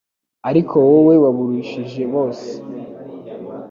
[0.49, 2.49] ariko wowe wabarushije bose»